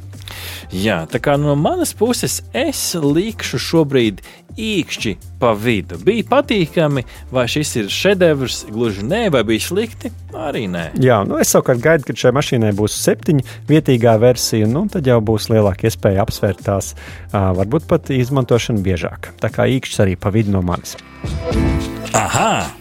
Jā, 0.71 1.01
tā 1.12 1.19
kā 1.19 1.36
no 1.36 1.51
manas 1.60 1.91
puses 1.98 2.39
es 2.55 2.79
likšu 2.95 3.60
šobrīd 3.60 4.21
īkšķi 4.55 5.13
pa 5.41 5.51
vidu. 5.55 5.98
Bija 6.03 6.24
patīkami, 6.29 7.03
vai 7.31 7.43
šis 7.51 7.74
ir 7.81 7.91
šedevrs, 7.91 8.62
gluži 8.71 9.03
nē, 9.07 9.25
vai 9.36 9.43
bija 9.48 9.65
slikti, 9.67 10.12
arī 10.31 10.65
nē. 10.71 10.86
Jā, 11.03 11.21
nu 11.27 11.39
es 11.43 11.51
savukārt 11.51 11.83
gaidu, 11.83 12.07
ka 12.07 12.17
šai 12.24 12.33
mašīnai 12.39 12.74
būs 12.77 12.98
septiņu 13.03 13.48
vietīgā 13.71 14.17
versija, 14.24 14.69
nu 14.71 14.86
tad 14.91 15.07
jau 15.12 15.19
būs 15.24 15.50
lielāka 15.51 15.89
iespēja 15.91 16.24
apsvērt 16.24 16.63
tās, 16.67 16.93
varbūt 17.36 17.88
pat 17.91 18.12
izmantošanu 18.15 18.83
biežāk. 18.86 19.33
Tā 19.43 19.51
kā 19.51 19.67
īkšķis 19.75 20.05
arī 20.05 20.19
pa 20.19 20.31
vidu 20.36 20.55
no 20.55 20.63
manis. 20.63 20.95
Aha! 22.15 22.80